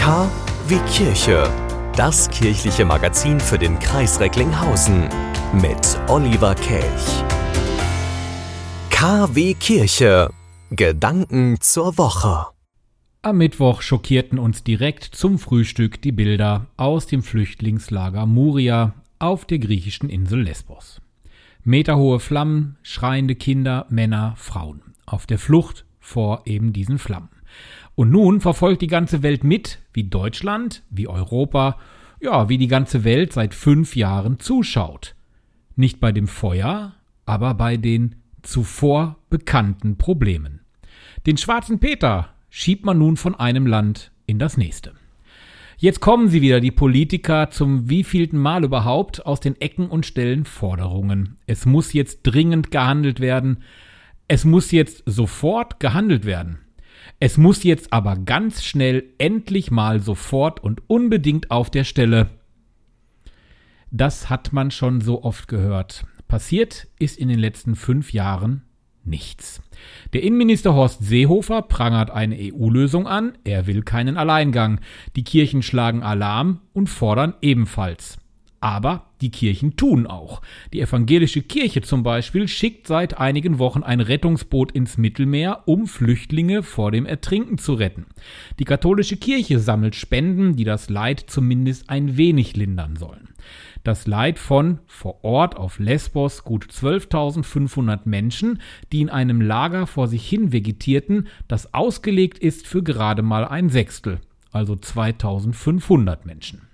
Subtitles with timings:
[0.00, 0.30] K
[0.66, 1.46] wie Kirche.
[1.94, 5.10] Das kirchliche Magazin für den Kreis Recklinghausen
[5.52, 7.22] mit Oliver Kelch.
[8.88, 10.30] KW Kirche.
[10.70, 12.46] Gedanken zur Woche.
[13.20, 19.58] Am Mittwoch schockierten uns direkt zum Frühstück die Bilder aus dem Flüchtlingslager Muria auf der
[19.58, 21.02] griechischen Insel Lesbos.
[21.62, 27.28] Meterhohe Flammen, schreiende Kinder, Männer, Frauen auf der Flucht vor eben diesen Flammen.
[27.94, 31.78] Und nun verfolgt die ganze Welt mit, wie Deutschland, wie Europa,
[32.20, 35.14] ja, wie die ganze Welt seit fünf Jahren zuschaut.
[35.76, 36.94] Nicht bei dem Feuer,
[37.26, 40.60] aber bei den zuvor bekannten Problemen.
[41.26, 44.92] Den schwarzen Peter schiebt man nun von einem Land in das nächste.
[45.78, 50.44] Jetzt kommen sie wieder, die Politiker, zum wievielten Mal überhaupt aus den Ecken und Stellen
[50.44, 51.38] Forderungen.
[51.46, 53.62] Es muss jetzt dringend gehandelt werden.
[54.28, 56.58] Es muss jetzt sofort gehandelt werden.
[57.18, 62.30] Es muss jetzt aber ganz schnell endlich mal sofort und unbedingt auf der Stelle.
[63.90, 66.06] Das hat man schon so oft gehört.
[66.28, 68.62] Passiert ist in den letzten fünf Jahren
[69.04, 69.60] nichts.
[70.12, 74.80] Der Innenminister Horst Seehofer prangert eine EU-Lösung an, er will keinen Alleingang.
[75.16, 78.19] Die Kirchen schlagen Alarm und fordern ebenfalls.
[78.60, 80.42] Aber die Kirchen tun auch.
[80.72, 86.62] Die evangelische Kirche zum Beispiel schickt seit einigen Wochen ein Rettungsboot ins Mittelmeer, um Flüchtlinge
[86.62, 88.06] vor dem Ertrinken zu retten.
[88.58, 93.30] Die katholische Kirche sammelt Spenden, die das Leid zumindest ein wenig lindern sollen
[93.84, 98.60] das Leid von vor Ort auf Lesbos gut 12.500 Menschen,
[98.92, 103.70] die in einem Lager vor sich hin vegetierten, das ausgelegt ist für gerade mal ein
[103.70, 104.20] Sechstel,
[104.52, 106.69] also 2.500 Menschen.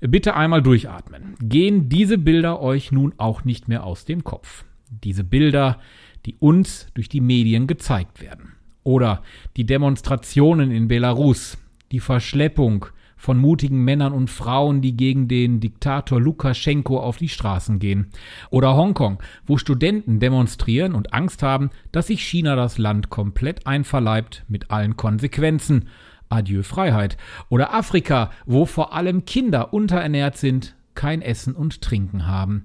[0.00, 1.34] Bitte einmal durchatmen.
[1.40, 4.64] Gehen diese Bilder euch nun auch nicht mehr aus dem Kopf?
[4.90, 5.78] Diese Bilder,
[6.26, 8.52] die uns durch die Medien gezeigt werden.
[8.82, 9.22] Oder
[9.56, 11.58] die Demonstrationen in Belarus,
[11.92, 12.86] die Verschleppung,
[13.20, 18.06] von mutigen Männern und Frauen, die gegen den Diktator Lukaschenko auf die Straßen gehen.
[18.48, 24.44] Oder Hongkong, wo Studenten demonstrieren und Angst haben, dass sich China das Land komplett einverleibt
[24.48, 25.88] mit allen Konsequenzen.
[26.30, 27.18] Adieu Freiheit.
[27.50, 32.64] Oder Afrika, wo vor allem Kinder unterernährt sind, kein Essen und Trinken haben.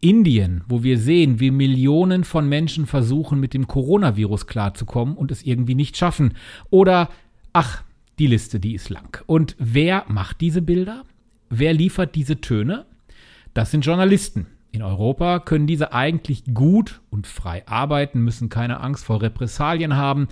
[0.00, 5.42] Indien, wo wir sehen, wie Millionen von Menschen versuchen, mit dem Coronavirus klarzukommen und es
[5.42, 6.34] irgendwie nicht schaffen.
[6.70, 7.10] Oder,
[7.52, 7.82] ach,
[8.18, 9.22] die Liste, die ist lang.
[9.26, 11.04] Und wer macht diese Bilder?
[11.50, 12.86] Wer liefert diese Töne?
[13.52, 14.46] Das sind Journalisten.
[14.72, 20.28] In Europa können diese eigentlich gut und frei arbeiten, müssen keine Angst vor Repressalien haben.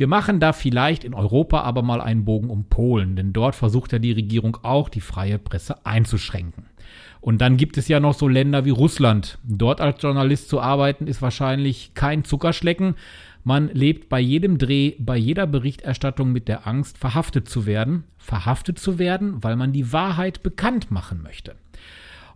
[0.00, 3.92] Wir machen da vielleicht in Europa aber mal einen Bogen um Polen, denn dort versucht
[3.92, 6.64] ja die Regierung auch, die freie Presse einzuschränken.
[7.20, 9.36] Und dann gibt es ja noch so Länder wie Russland.
[9.44, 12.94] Dort als Journalist zu arbeiten ist wahrscheinlich kein Zuckerschlecken.
[13.44, 18.04] Man lebt bei jedem Dreh, bei jeder Berichterstattung mit der Angst, verhaftet zu werden.
[18.16, 21.56] Verhaftet zu werden, weil man die Wahrheit bekannt machen möchte.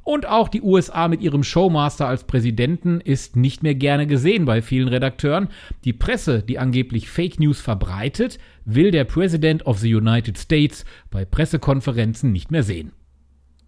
[0.04, 4.60] Und auch die USA mit ihrem Showmaster als Präsidenten ist nicht mehr gerne gesehen bei
[4.60, 5.48] vielen Redakteuren.
[5.84, 11.24] Die Presse, die angeblich Fake News verbreitet, will der President of the United States bei
[11.24, 12.92] Pressekonferenzen nicht mehr sehen.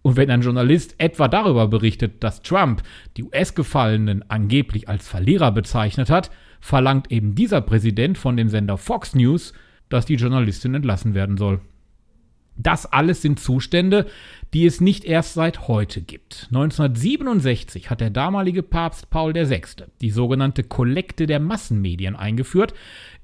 [0.03, 2.83] Und wenn ein Journalist etwa darüber berichtet, dass Trump
[3.17, 6.29] die US-Gefallenen angeblich als Verlierer bezeichnet hat,
[6.61, 9.53] verlangt eben dieser Präsident von dem Sender Fox News,
[9.89, 11.61] dass die Journalistin entlassen werden soll.
[12.57, 14.07] Das alles sind Zustände,
[14.53, 16.47] die es nicht erst seit heute gibt.
[16.49, 19.61] 1967 hat der damalige Papst Paul VI.
[20.01, 22.73] die sogenannte Kollekte der Massenmedien eingeführt.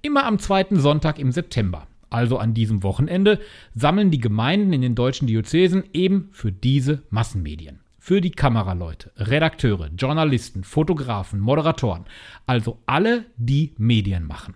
[0.01, 3.39] Immer am zweiten Sonntag im September, also an diesem Wochenende,
[3.73, 9.87] sammeln die Gemeinden in den deutschen Diözesen eben für diese Massenmedien für die Kameraleute, Redakteure,
[9.97, 12.03] Journalisten, Fotografen, Moderatoren,
[12.45, 14.55] also alle, die Medien machen.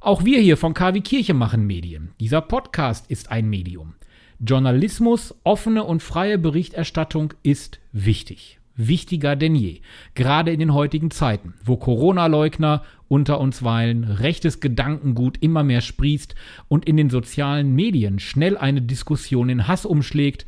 [0.00, 2.10] Auch wir hier von KW Kirche machen Medien.
[2.20, 3.94] Dieser Podcast ist ein Medium.
[4.38, 8.58] Journalismus, offene und freie Berichterstattung ist wichtig.
[8.76, 9.80] Wichtiger denn je.
[10.14, 16.34] Gerade in den heutigen Zeiten, wo Corona-Leugner unter uns weilen, rechtes Gedankengut immer mehr sprießt
[16.68, 20.44] und in den sozialen Medien schnell eine Diskussion in Hass umschlägt,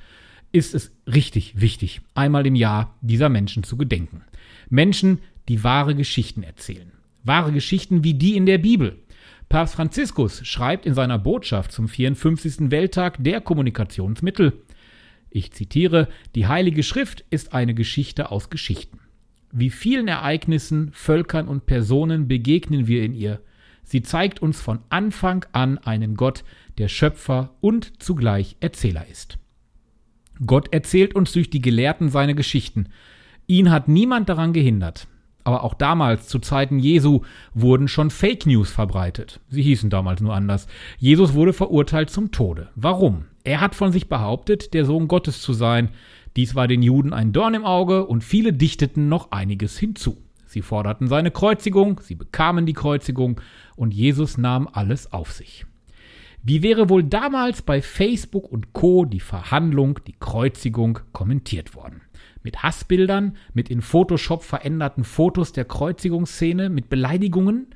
[0.52, 4.22] ist es richtig wichtig, einmal im Jahr dieser Menschen zu gedenken.
[4.68, 6.92] Menschen, die wahre Geschichten erzählen.
[7.24, 8.98] Wahre Geschichten wie die in der Bibel.
[9.48, 12.70] Papst Franziskus schreibt in seiner Botschaft zum 54.
[12.70, 14.52] Welttag der Kommunikationsmittel,
[15.30, 18.98] ich zitiere, die Heilige Schrift ist eine Geschichte aus Geschichten.
[19.52, 23.40] Wie vielen Ereignissen, Völkern und Personen begegnen wir in ihr.
[23.82, 26.44] Sie zeigt uns von Anfang an einen Gott,
[26.76, 29.38] der Schöpfer und zugleich Erzähler ist.
[30.44, 32.88] Gott erzählt uns durch die Gelehrten seine Geschichten.
[33.46, 35.08] Ihn hat niemand daran gehindert.
[35.48, 37.22] Aber auch damals, zu Zeiten Jesu,
[37.54, 39.40] wurden schon Fake News verbreitet.
[39.48, 40.66] Sie hießen damals nur anders.
[40.98, 42.68] Jesus wurde verurteilt zum Tode.
[42.74, 43.24] Warum?
[43.44, 45.88] Er hat von sich behauptet, der Sohn Gottes zu sein.
[46.36, 50.18] Dies war den Juden ein Dorn im Auge und viele dichteten noch einiges hinzu.
[50.44, 53.40] Sie forderten seine Kreuzigung, sie bekamen die Kreuzigung
[53.74, 55.64] und Jesus nahm alles auf sich.
[56.42, 62.02] Wie wäre wohl damals bei Facebook und Co die Verhandlung, die Kreuzigung kommentiert worden?
[62.42, 67.74] Mit Hassbildern, mit in Photoshop veränderten Fotos der Kreuzigungsszene, mit Beleidigungen?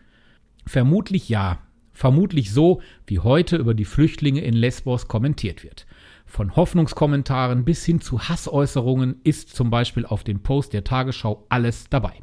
[0.67, 1.59] Vermutlich ja.
[1.93, 5.87] Vermutlich so, wie heute über die Flüchtlinge in Lesbos kommentiert wird.
[6.25, 11.91] Von Hoffnungskommentaren bis hin zu Hassäußerungen ist zum Beispiel auf dem Post der Tagesschau alles
[11.91, 12.15] dabei.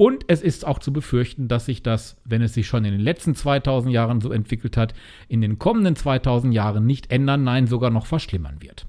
[0.00, 3.02] Und es ist auch zu befürchten, dass sich das, wenn es sich schon in den
[3.02, 4.94] letzten 2000 Jahren so entwickelt hat,
[5.28, 8.86] in den kommenden 2000 Jahren nicht ändern, nein, sogar noch verschlimmern wird.